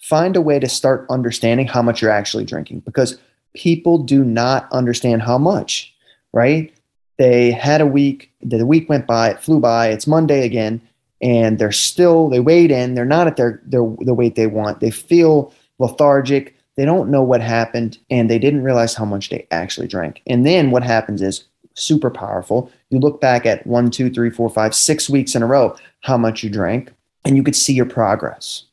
Find 0.00 0.36
a 0.36 0.40
way 0.42 0.58
to 0.58 0.68
start 0.68 1.06
understanding 1.08 1.66
how 1.66 1.80
much 1.80 2.02
you're 2.02 2.10
actually 2.10 2.44
drinking 2.44 2.80
because 2.80 3.18
people 3.54 3.98
do 3.98 4.22
not 4.22 4.68
understand 4.70 5.22
how 5.22 5.38
much, 5.38 5.93
right? 6.34 6.72
They 7.16 7.52
had 7.52 7.80
a 7.80 7.86
week, 7.86 8.30
the 8.42 8.66
week 8.66 8.88
went 8.88 9.06
by, 9.06 9.30
it 9.30 9.40
flew 9.40 9.60
by, 9.60 9.88
it's 9.88 10.06
Monday 10.06 10.44
again 10.44 10.82
and 11.24 11.58
they're 11.58 11.72
still 11.72 12.28
they 12.28 12.40
weighed 12.40 12.70
in 12.70 12.94
they're 12.94 13.04
not 13.04 13.26
at 13.26 13.36
their 13.36 13.60
their 13.64 13.82
the 14.00 14.14
weight 14.14 14.36
they 14.36 14.46
want. 14.46 14.80
They 14.80 14.90
feel 14.90 15.52
lethargic 15.78 16.54
they 16.76 16.84
don't 16.84 17.10
know 17.10 17.22
what 17.22 17.40
happened 17.40 17.98
and 18.10 18.28
they 18.28 18.38
didn't 18.38 18.64
realize 18.64 18.94
how 18.94 19.04
much 19.04 19.30
they 19.30 19.46
actually 19.52 19.86
drank. 19.86 20.20
And 20.26 20.44
then 20.44 20.72
what 20.72 20.82
happens 20.82 21.22
is 21.22 21.44
super 21.74 22.10
powerful. 22.10 22.70
You 22.90 22.98
look 22.98 23.20
back 23.20 23.46
at 23.46 23.66
one 23.66 23.90
two 23.90 24.10
three 24.10 24.30
four 24.30 24.50
five 24.50 24.74
six 24.74 25.08
weeks 25.08 25.34
in 25.34 25.42
a 25.42 25.46
row 25.46 25.76
how 26.00 26.16
much 26.16 26.42
you 26.42 26.50
drank 26.50 26.92
and 27.24 27.36
you 27.36 27.42
could 27.42 27.56
see 27.56 27.72
your 27.72 27.86
progress 27.86 28.64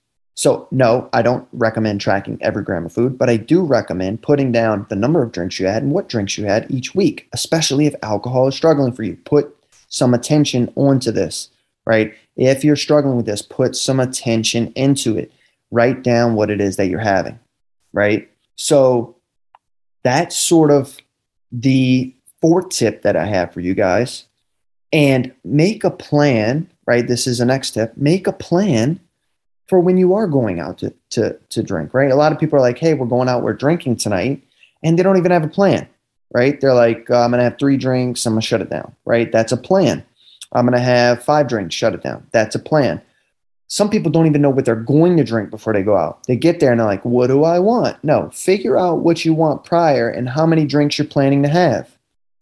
so 0.42 0.68
no 0.72 1.10
i 1.14 1.22
don't 1.22 1.48
recommend 1.54 2.00
tracking 2.00 2.38
every 2.42 2.64
gram 2.64 2.86
of 2.86 2.94
food 2.94 3.18
but 3.18 3.30
i 3.30 3.38
do 3.38 3.64
recommend 3.64 4.22
putting 4.22 4.52
down 4.52 4.86
the 4.90 4.96
number 4.96 5.22
of 5.22 5.32
drinks 5.32 5.60
you 5.60 5.68
had 5.68 5.84
and 5.84 5.92
what 5.92 6.10
drinks 6.10 6.38
you 6.38 6.46
had 6.46 6.70
each 6.70 6.96
week 6.96 7.28
especially 7.34 7.86
if 7.86 7.96
alcohol 8.04 8.48
is 8.48 8.56
struggling 8.56 8.94
for 8.94 9.04
you 9.04 9.16
put 9.26 9.56
some 9.88 10.14
attention 10.14 10.72
onto 10.76 11.12
this 11.12 11.50
right 11.86 12.14
if 12.36 12.64
you're 12.64 12.76
struggling 12.76 13.18
with 13.18 13.26
this, 13.26 13.42
put 13.42 13.76
some 13.76 14.00
attention 14.00 14.72
into 14.76 15.18
it. 15.18 15.32
Write 15.70 16.04
down 16.04 16.36
what 16.36 16.50
it 16.50 16.60
is 16.60 16.78
that 16.78 16.88
you're 16.88 17.00
having, 17.00 17.40
right? 17.94 18.30
So 18.56 19.16
that's 20.04 20.36
sort 20.36 20.72
of 20.72 20.98
the 21.52 22.14
fourth 22.42 22.70
tip 22.70 23.04
that 23.04 23.16
I 23.16 23.26
have 23.26 23.54
for 23.54 23.60
you 23.60 23.74
guys. 23.74 24.26
And 24.94 25.34
make 25.46 25.84
a 25.84 25.92
plan, 25.92 26.70
right? 26.86 27.08
This 27.08 27.26
is 27.28 27.38
the 27.38 27.46
next 27.46 27.72
tip. 27.72 27.96
Make 27.96 28.28
a 28.28 28.34
plan 28.34 29.00
for 29.72 29.80
when 29.80 29.96
you 29.96 30.14
are 30.14 30.28
going 30.28 30.60
out 30.60 30.80
to, 30.80 30.94
to, 31.12 31.40
to 31.48 31.64
drink, 31.64 31.94
right? 31.94 32.12
A 32.12 32.16
lot 32.16 32.34
of 32.34 32.40
people 32.40 32.58
are 32.58 32.62
like, 32.62 32.78
hey, 32.78 32.94
we're 32.94 33.06
going 33.06 33.30
out, 33.30 33.42
we're 33.42 33.54
drinking 33.54 33.96
tonight, 33.96 34.44
and 34.84 35.00
they 35.00 35.04
don't 35.04 35.16
even 35.16 35.32
have 35.32 35.46
a 35.46 35.48
plan, 35.48 35.88
right? 36.34 36.60
They're 36.60 36.74
like, 36.74 37.10
uh, 37.10 37.22
I'm 37.22 37.32
going 37.32 37.40
to 37.40 37.46
have 37.46 37.58
three 37.58 37.78
drinks, 37.78 38.26
I'm 38.26 38.34
going 38.34 38.42
to 38.42 38.46
shut 38.46 38.60
it 38.60 38.70
down, 38.70 38.94
right? 39.06 39.32
That's 39.32 39.54
a 39.54 39.58
plan. 39.58 40.04
I'm 40.52 40.66
going 40.66 40.78
to 40.78 40.84
have 40.84 41.24
five 41.24 41.48
drinks, 41.48 41.74
shut 41.74 41.94
it 41.94 42.04
down. 42.04 42.28
That's 42.32 42.54
a 42.54 42.60
plan. 42.60 43.02
Some 43.68 43.90
people 43.90 44.12
don't 44.12 44.28
even 44.28 44.42
know 44.42 44.50
what 44.50 44.66
they're 44.66 44.76
going 44.76 45.16
to 45.16 45.24
drink 45.24 45.50
before 45.50 45.72
they 45.72 45.84
go 45.84 45.96
out. 45.96 46.22
They 46.28 46.36
get 46.36 46.60
there 46.60 46.72
and 46.72 46.82
they're 46.82 46.86
like, 46.86 47.06
what 47.06 47.28
do 47.28 47.46
I 47.46 47.60
want? 47.60 48.04
No, 48.04 48.30
figure 48.32 48.78
out 48.78 49.00
what 49.00 49.24
you 49.24 49.34
want 49.34 49.64
prior 49.64 50.10
and 50.10 50.28
how 50.28 50.46
many 50.46 50.66
drinks 50.66 50.98
you're 50.98 51.08
planning 51.08 51.44
to 51.44 51.50
have 51.50 51.98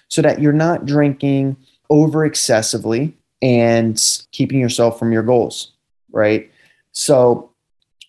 so 0.08 0.24
that 0.24 0.42
you're 0.42 0.52
not 0.52 0.88
drinking 0.88 1.58
over 1.92 2.26
excessively 2.26 3.16
and 3.40 4.04
keeping 4.32 4.60
yourself 4.60 4.98
from 4.98 5.12
your 5.12 5.22
goals, 5.22 5.74
right? 6.12 6.50
So 6.92 7.52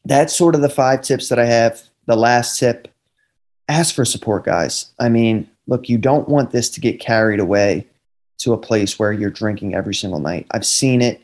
that's 0.04 0.36
sort 0.36 0.54
of 0.54 0.60
the 0.60 0.68
five 0.68 1.02
tips 1.02 1.28
that 1.28 1.38
I 1.38 1.46
have. 1.46 1.82
The 2.06 2.16
last 2.16 2.58
tip 2.58 2.88
ask 3.68 3.94
for 3.94 4.04
support, 4.04 4.44
guys. 4.44 4.86
I 4.98 5.08
mean, 5.08 5.48
look, 5.66 5.88
you 5.88 5.96
don't 5.96 6.28
want 6.28 6.50
this 6.50 6.68
to 6.70 6.80
get 6.80 7.00
carried 7.00 7.40
away 7.40 7.86
to 8.38 8.52
a 8.52 8.58
place 8.58 8.98
where 8.98 9.12
you're 9.12 9.30
drinking 9.30 9.74
every 9.74 9.94
single 9.94 10.18
night. 10.18 10.46
I've 10.50 10.66
seen 10.66 11.02
it. 11.02 11.22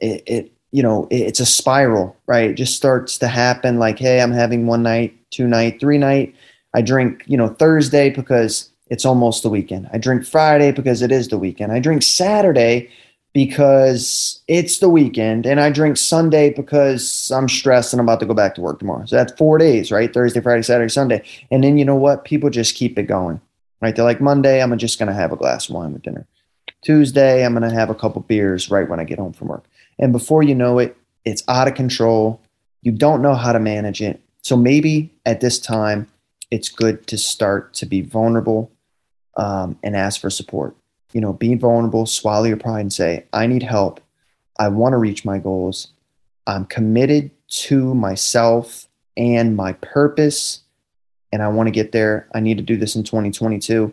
It, 0.00 0.22
it 0.26 0.52
you 0.70 0.82
know, 0.82 1.06
it, 1.10 1.20
it's 1.20 1.40
a 1.40 1.46
spiral, 1.46 2.16
right? 2.26 2.50
It 2.50 2.54
just 2.54 2.76
starts 2.76 3.18
to 3.18 3.28
happen. 3.28 3.78
Like, 3.78 3.98
hey, 3.98 4.20
I'm 4.20 4.32
having 4.32 4.66
one 4.66 4.82
night, 4.82 5.16
two 5.30 5.46
night, 5.46 5.78
three 5.78 5.98
night. 5.98 6.34
I 6.74 6.80
drink, 6.80 7.22
you 7.26 7.36
know, 7.36 7.48
Thursday 7.48 8.10
because 8.10 8.70
it's 8.88 9.04
almost 9.04 9.42
the 9.42 9.50
weekend. 9.50 9.88
I 9.92 9.98
drink 9.98 10.24
Friday 10.24 10.72
because 10.72 11.02
it 11.02 11.12
is 11.12 11.28
the 11.28 11.38
weekend. 11.38 11.72
I 11.72 11.80
drink 11.80 12.02
Saturday 12.02 12.90
because 13.34 14.42
it's 14.46 14.78
the 14.78 14.88
weekend 14.88 15.44
and 15.44 15.60
I 15.60 15.68
drink 15.68 15.96
Sunday 15.96 16.50
because 16.50 17.32
I'm 17.32 17.48
stressed 17.48 17.92
and 17.92 18.00
I'm 18.00 18.06
about 18.06 18.20
to 18.20 18.26
go 18.26 18.32
back 18.32 18.54
to 18.54 18.60
work 18.60 18.78
tomorrow. 18.78 19.04
So 19.06 19.16
that's 19.16 19.32
four 19.32 19.58
days, 19.58 19.90
right? 19.90 20.14
Thursday, 20.14 20.40
Friday, 20.40 20.62
Saturday, 20.62 20.88
Sunday. 20.88 21.22
And 21.50 21.62
then 21.62 21.76
you 21.76 21.84
know 21.84 21.96
what? 21.96 22.24
People 22.24 22.48
just 22.48 22.76
keep 22.76 22.96
it 22.96 23.02
going, 23.02 23.40
right? 23.82 23.94
They're 23.94 24.04
like, 24.04 24.20
Monday, 24.20 24.62
I'm 24.62 24.78
just 24.78 25.00
going 25.00 25.08
to 25.08 25.14
have 25.14 25.32
a 25.32 25.36
glass 25.36 25.68
of 25.68 25.74
wine 25.74 25.92
with 25.92 26.02
dinner. 26.02 26.26
Tuesday, 26.82 27.44
I'm 27.44 27.54
going 27.54 27.68
to 27.68 27.74
have 27.74 27.90
a 27.90 27.94
couple 27.94 28.22
beers 28.22 28.70
right 28.70 28.88
when 28.88 29.00
I 29.00 29.04
get 29.04 29.18
home 29.18 29.32
from 29.32 29.48
work. 29.48 29.64
And 29.98 30.12
before 30.12 30.44
you 30.44 30.54
know 30.54 30.78
it, 30.78 30.96
it's 31.24 31.42
out 31.48 31.66
of 31.66 31.74
control. 31.74 32.40
You 32.82 32.92
don't 32.92 33.20
know 33.20 33.34
how 33.34 33.52
to 33.52 33.58
manage 33.58 34.00
it. 34.00 34.20
So 34.42 34.56
maybe 34.56 35.12
at 35.26 35.40
this 35.40 35.58
time, 35.58 36.06
it's 36.52 36.68
good 36.68 37.06
to 37.08 37.18
start 37.18 37.74
to 37.74 37.86
be 37.86 38.00
vulnerable 38.00 38.70
um, 39.36 39.76
and 39.82 39.96
ask 39.96 40.20
for 40.20 40.30
support. 40.30 40.76
You 41.14 41.22
know, 41.22 41.32
be 41.32 41.54
vulnerable, 41.54 42.04
swallow 42.04 42.44
your 42.44 42.58
pride, 42.58 42.80
and 42.80 42.92
say, 42.92 43.24
I 43.32 43.46
need 43.46 43.62
help. 43.62 44.00
I 44.58 44.68
want 44.68 44.92
to 44.92 44.98
reach 44.98 45.24
my 45.24 45.38
goals. 45.38 45.88
I'm 46.46 46.66
committed 46.66 47.30
to 47.48 47.94
myself 47.94 48.86
and 49.16 49.56
my 49.56 49.72
purpose, 49.74 50.60
and 51.32 51.42
I 51.42 51.48
want 51.48 51.68
to 51.68 51.72
get 51.72 51.92
there. 51.92 52.28
I 52.34 52.40
need 52.40 52.58
to 52.58 52.62
do 52.62 52.76
this 52.76 52.96
in 52.96 53.04
2022. 53.04 53.92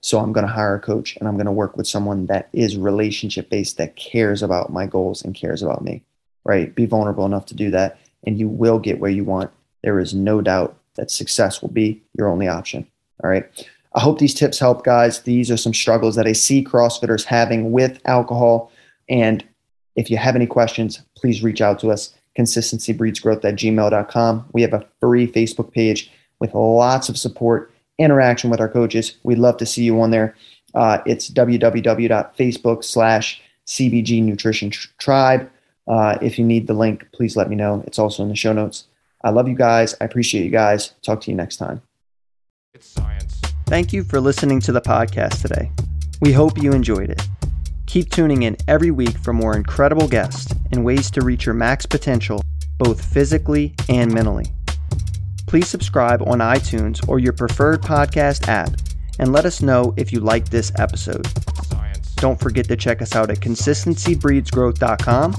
So 0.00 0.18
I'm 0.18 0.32
going 0.32 0.46
to 0.46 0.52
hire 0.52 0.76
a 0.76 0.80
coach 0.80 1.16
and 1.16 1.28
I'm 1.28 1.34
going 1.34 1.46
to 1.46 1.52
work 1.52 1.76
with 1.76 1.86
someone 1.86 2.24
that 2.26 2.48
is 2.54 2.76
relationship 2.76 3.50
based, 3.50 3.76
that 3.76 3.96
cares 3.96 4.42
about 4.42 4.72
my 4.72 4.86
goals 4.86 5.22
and 5.22 5.34
cares 5.34 5.62
about 5.62 5.84
me, 5.84 6.02
right? 6.44 6.74
Be 6.74 6.86
vulnerable 6.86 7.26
enough 7.26 7.44
to 7.46 7.54
do 7.54 7.70
that, 7.72 7.98
and 8.24 8.38
you 8.38 8.48
will 8.48 8.78
get 8.78 8.98
where 8.98 9.10
you 9.10 9.24
want. 9.24 9.50
There 9.82 10.00
is 10.00 10.14
no 10.14 10.40
doubt 10.40 10.76
that 10.94 11.10
success 11.10 11.60
will 11.60 11.70
be 11.70 12.02
your 12.16 12.28
only 12.28 12.48
option. 12.48 12.86
All 13.22 13.28
right. 13.28 13.44
I 13.94 14.00
hope 14.00 14.18
these 14.18 14.34
tips 14.34 14.58
help, 14.58 14.84
guys. 14.84 15.22
These 15.22 15.50
are 15.50 15.56
some 15.56 15.74
struggles 15.74 16.14
that 16.16 16.26
I 16.26 16.32
see 16.32 16.64
CrossFitters 16.64 17.24
having 17.24 17.72
with 17.72 18.00
alcohol. 18.04 18.70
And 19.08 19.44
if 19.96 20.10
you 20.10 20.16
have 20.16 20.36
any 20.36 20.46
questions, 20.46 21.02
please 21.16 21.42
reach 21.42 21.60
out 21.60 21.80
to 21.80 21.90
us. 21.90 22.14
Consistency 22.36 22.92
breeds 22.92 23.18
growth 23.18 23.44
at 23.44 23.56
gmail.com. 23.56 24.48
We 24.52 24.62
have 24.62 24.72
a 24.72 24.86
free 25.00 25.30
Facebook 25.30 25.72
page 25.72 26.10
with 26.38 26.54
lots 26.54 27.08
of 27.08 27.18
support, 27.18 27.72
interaction 27.98 28.48
with 28.48 28.60
our 28.60 28.68
coaches. 28.68 29.16
We'd 29.24 29.38
love 29.38 29.56
to 29.58 29.66
see 29.66 29.82
you 29.82 30.00
on 30.00 30.10
there. 30.10 30.36
Uh, 30.74 30.98
it's 31.04 31.28
www.facebook 31.28 32.84
slash 32.84 33.42
CBG 33.66 34.22
Nutrition 34.22 34.70
Tribe. 34.98 35.50
Uh, 35.88 36.16
if 36.22 36.38
you 36.38 36.44
need 36.44 36.68
the 36.68 36.74
link, 36.74 37.06
please 37.12 37.36
let 37.36 37.50
me 37.50 37.56
know. 37.56 37.82
It's 37.86 37.98
also 37.98 38.22
in 38.22 38.28
the 38.28 38.36
show 38.36 38.52
notes. 38.52 38.84
I 39.22 39.30
love 39.30 39.48
you 39.48 39.56
guys. 39.56 39.94
I 40.00 40.04
appreciate 40.04 40.44
you 40.44 40.50
guys. 40.50 40.94
Talk 41.02 41.20
to 41.22 41.30
you 41.30 41.36
next 41.36 41.56
time. 41.56 41.82
Science. 43.70 43.80
Thank 43.80 43.92
you 43.92 44.02
for 44.04 44.20
listening 44.20 44.60
to 44.60 44.72
the 44.72 44.80
podcast 44.80 45.42
today. 45.42 45.70
We 46.20 46.32
hope 46.32 46.60
you 46.60 46.72
enjoyed 46.72 47.10
it. 47.10 47.22
Keep 47.86 48.10
tuning 48.10 48.42
in 48.42 48.56
every 48.68 48.90
week 48.90 49.16
for 49.18 49.32
more 49.32 49.56
incredible 49.56 50.08
guests 50.08 50.52
and 50.72 50.84
ways 50.84 51.10
to 51.12 51.22
reach 51.22 51.46
your 51.46 51.54
max 51.54 51.86
potential, 51.86 52.42
both 52.78 53.04
physically 53.04 53.74
and 53.88 54.12
mentally. 54.12 54.46
Please 55.46 55.68
subscribe 55.68 56.22
on 56.22 56.38
iTunes 56.40 57.08
or 57.08 57.18
your 57.18 57.32
preferred 57.32 57.82
podcast 57.82 58.48
app 58.48 58.70
and 59.18 59.32
let 59.32 59.44
us 59.44 59.62
know 59.62 59.94
if 59.96 60.12
you 60.12 60.20
like 60.20 60.48
this 60.48 60.72
episode. 60.78 61.26
Science. 61.64 62.14
Don't 62.16 62.38
forget 62.40 62.68
to 62.68 62.76
check 62.76 63.00
us 63.02 63.16
out 63.16 63.30
at 63.30 63.38
consistencybreedsgrowth.com 63.38 65.36